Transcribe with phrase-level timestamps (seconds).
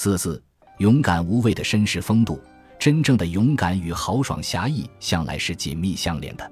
[0.00, 0.40] 四四，
[0.76, 2.40] 勇敢无畏的绅士风度。
[2.78, 6.48] 真正的勇敢与豪爽侠义向来是紧密相连的。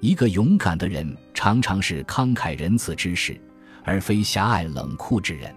[0.00, 3.40] 一个勇敢的人常常是慷慨仁慈之士，
[3.84, 5.54] 而非狭隘冷酷之人。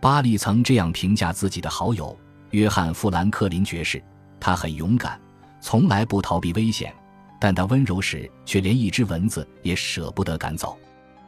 [0.00, 2.16] 巴利曾这样评价自己的好友
[2.52, 4.00] 约翰·富兰克林爵士：
[4.38, 5.20] 他很勇敢，
[5.60, 6.94] 从来不逃避危险，
[7.40, 10.78] 但他温柔时却连一只蚊子也舍不得赶走。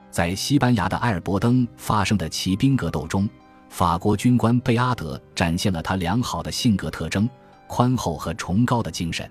[0.09, 3.29] 在西班牙的埃尔伯登发生的骑兵格斗中，
[3.73, 7.27] 法国军官贝阿德展现了他良好的性格特征。
[7.66, 9.27] 宽厚和崇高的精神。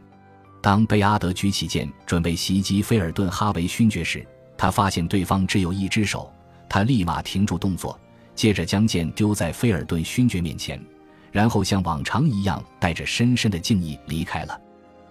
[0.64, 4.26] 当贝阿德举起剑准备袭击菲尔顿哈维勋爵时，
[4.58, 6.34] 他发现对方只有一只手，
[6.68, 8.00] 他立马停住动作，
[8.34, 10.84] 接着将剑丢在菲尔顿勋爵面前，
[11.32, 14.60] 然后像往常一样带着深深的敬意离开了。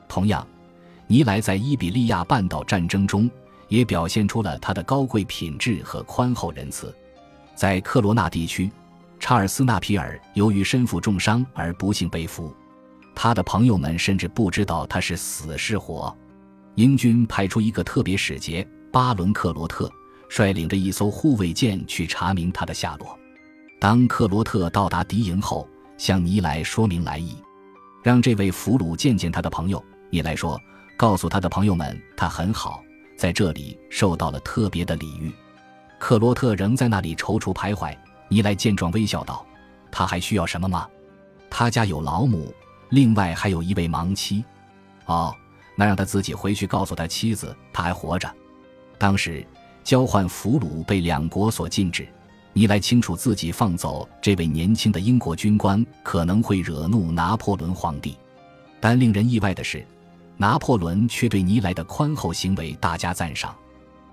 [0.08, 0.44] 同样，
[1.06, 3.30] 尼莱在伊比利亚半岛战争中
[3.68, 6.92] 也表现出了他的高贵品质和宽厚仁慈。
[7.54, 8.68] 在克罗纳地区，
[9.20, 12.52] 查尔斯·纳皮尔由于身负重伤而不幸被俘。
[13.14, 16.16] 他的朋友们甚至不知道他是死是活。
[16.76, 19.90] 英军派出一个特别使节巴伦克罗特，
[20.28, 23.16] 率领着一艘护卫舰去查明他的下落。
[23.78, 25.68] 当克罗特到达敌营后，
[25.98, 27.36] 向尼莱说明来意，
[28.02, 29.84] 让这位俘虏见见他的朋友。
[30.10, 30.58] 尼莱说
[30.96, 32.82] ：“告诉他的朋友们，他很好，
[33.16, 35.30] 在这里受到了特别的礼遇。”
[35.98, 37.94] 克罗特仍在那里踌躇徘徊。
[38.30, 39.44] 尼莱见状微笑道
[39.92, 40.88] ：“他还需要什么吗？
[41.50, 42.54] 他家有老母。”
[42.90, 44.44] 另外还有一位盲妻，
[45.06, 45.32] 哦，
[45.76, 48.28] 那让他自己回去告诉他妻子，他还活着。
[48.98, 49.46] 当时
[49.84, 52.08] 交换俘虏被两国所禁止，
[52.52, 58.16] 尼莱清楚自己放走这位年轻的英国军官可能会惹怒拿破仑皇帝，
[58.80, 59.86] 但令人意外的是，
[60.36, 63.54] 拿破仑却对尼莱的宽厚行为大加赞赏。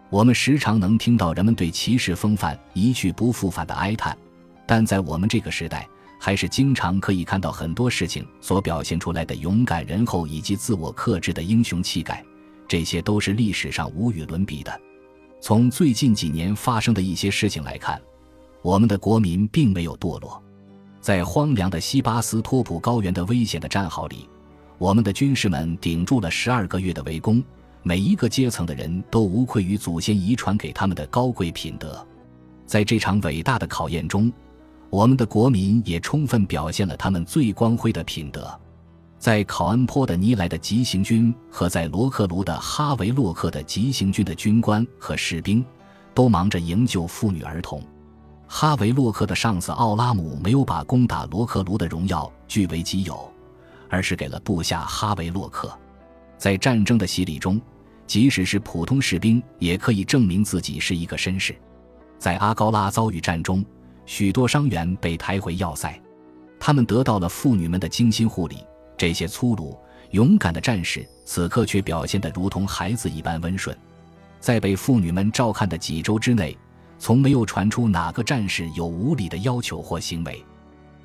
[0.10, 4.18] 我们时常能听到人们对骑士风范一去不复返的哀叹，
[4.66, 5.88] 但在我们这个时代。
[6.20, 12.26] 还是经常可以看到很多事情所表现出来的勇敢仁厚以及自我克制的英雄气概，
[12.68, 14.82] 这些都是历史上无与伦比的。
[15.40, 18.02] 从最近几年发生的一些事情来看，
[18.64, 20.42] 我们的国民并没有堕落。
[21.00, 24.28] 在荒凉的西巴斯托普高原的危险的战壕里，
[24.80, 27.44] 我们的军士们顶住了十二个月的围攻，
[27.88, 32.06] 每一个阶层的人都无愧于祖先遗传给他们的高贵品德。
[32.66, 34.30] 在这场伟大的考验中。
[34.90, 38.58] 我们的国民也充分表现了他们最光辉的品德，
[39.20, 45.64] 在考恩坡的尼莱的急行军和在罗克卢的哈维洛克的急行军的军官和士兵，
[46.14, 47.82] 都忙着营救妇女儿童。
[48.48, 53.30] 哈维洛克的上司奥拉姆没有把攻打罗克卢的荣耀据为己有，
[53.90, 55.70] 而是给了部下哈维洛克。
[56.38, 57.60] 在战争的洗礼中，
[58.08, 61.56] 即使是普通士兵也可以证明自己是一个绅士。
[62.18, 63.64] 在阿高拉遭遇战中。
[64.10, 66.02] 许多伤员被抬回要塞，
[66.58, 68.64] 他们得到了妇女们的精心护理。
[68.96, 69.78] 这些粗鲁
[70.12, 73.78] 勇敢的战士此刻却表现得如同孩子一般温顺。
[74.40, 76.58] 在被妇女们照看的几周之内，
[76.98, 80.42] 从没有传出哪个战士有无理的要求或行为。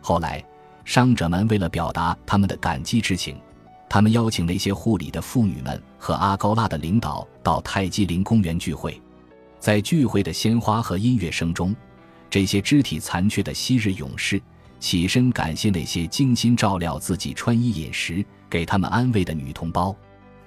[0.01, 0.41] 后来，
[0.85, 3.37] 伤者们为了表达他们的感激之情，
[3.93, 8.99] 他们邀请那些护理的妇女们和阿高拉的领导到泰姬陵公园聚会。
[9.61, 11.77] 在聚会的鲜花和音乐声中。
[12.31, 14.41] 这些肢体残缺的昔日勇士
[14.81, 19.95] 起身感谢那些精心照料自己穿衣饮食、给他们安慰的女同胞。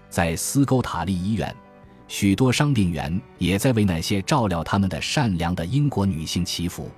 [0.10, 1.56] 在斯沟塔利医院，
[2.08, 6.90] 许多伤病员也在为那些照料他们的善良的英国女性祈福。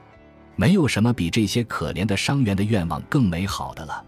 [0.55, 4.01] 没有什么比这些可怜的伤员的愿望更美好的了。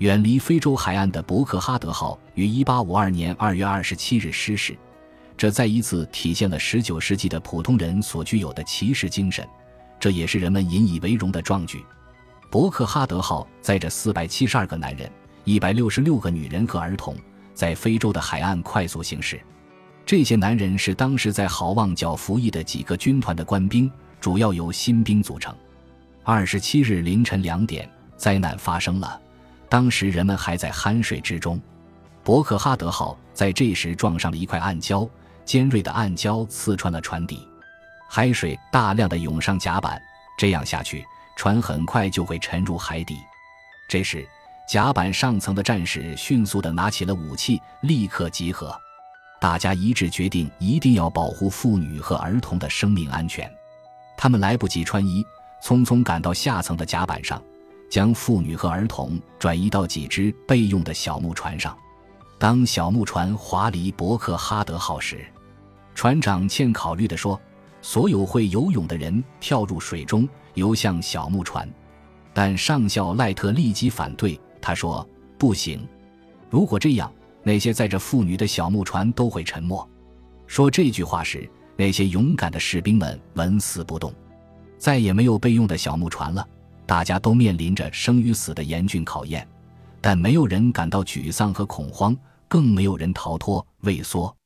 [0.00, 4.74] 远离非洲海岸的伯克哈德号于1852年2月27日失事，
[5.36, 9.46] 这再一次体现了19世纪的普通人所具有的骑士精神。
[9.98, 11.84] 这也是人们引以为荣的壮举。
[12.50, 15.10] 伯克哈德号载着四百七十二个男人、
[15.44, 17.14] 一百六十六个女人和儿童，
[17.52, 19.38] 在非洲的海岸快速行驶。
[20.06, 25.54] 这些男人是当时在好望角服役的几个军团的官兵，主要由新兵组成。
[26.24, 27.86] 二十七日凌晨两点，
[28.16, 29.20] 灾难发生了。
[29.70, 31.58] 当时人们还在酣睡之中。
[32.22, 35.08] 伯克哈德号在这时撞上了一块暗礁，
[35.44, 37.48] 尖锐的暗礁刺穿了船底。
[38.10, 39.98] 海水大量的涌上甲板，
[40.36, 41.04] 这样下去，
[41.36, 43.16] 船很快就会沉入海底。
[43.88, 44.26] 这时，
[44.68, 48.76] 甲板上层的战士迅速的拿起了武器，立刻集合。
[49.40, 53.50] 大家一致决定，一定要保护妇女和儿童的生命安全。
[54.16, 55.24] 他们来不及穿衣，
[55.62, 57.42] 匆匆赶到下层的甲板上，
[57.90, 61.76] 将妇女和儿童转移到几只备用的小木船上。
[62.38, 65.26] 当小木船划离伯克哈德号时，
[65.94, 67.38] 船长欠考虑地说。
[67.82, 71.66] 所有会游泳的人跳入水中，游向小木船。
[72.34, 75.08] 但上校赖特立即反对，他说
[75.38, 75.88] ：“不行，
[76.50, 77.10] 如果这样，
[77.42, 79.88] 那些载着妇女的小木船都会沉没。”
[80.46, 84.12] 说这句话时，那些勇敢的士兵们纹丝不动，
[84.76, 86.46] 再也没有备用的小木船了。
[86.90, 89.46] 大家都面临着生与死的严峻考验，
[90.00, 92.16] 但没有人感到沮丧和恐慌，
[92.48, 94.36] 更没有人逃脱畏缩。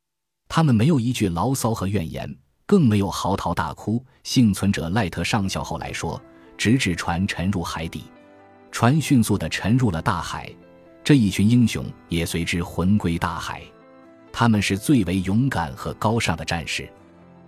[0.46, 2.31] 他们没有一句牢骚和怨言，
[2.67, 4.05] 更没有嚎啕大哭。
[4.25, 6.23] 幸存者赖特上校后来说
[6.58, 8.05] ：“直至船沉入海底，
[8.70, 10.55] 船迅速地沉入了大海，
[11.02, 13.62] 这一群英雄也随之魂归大海。
[14.31, 16.87] 他们是最为勇敢和高尚的战士，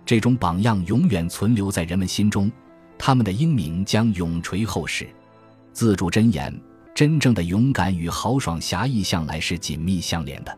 [0.03, 2.51] 这种榜样永远存留在人们心中，
[2.97, 5.07] 他们的英名将永垂后世。”
[5.73, 6.53] 自助箴言：
[6.95, 10.57] 真正的勇敢与豪爽侠义向来是紧密相连的。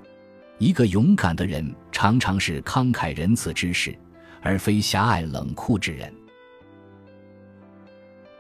[0.58, 3.98] 一个勇敢的人常常是慷慨仁慈之士，
[4.42, 6.14] 而非狭隘冷酷之人。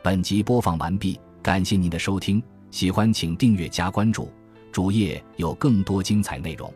[0.01, 2.41] 本集播放完毕，感谢您的收听，
[2.71, 4.31] 喜欢请订阅加关注，
[4.71, 6.73] 主页有更多精彩内容。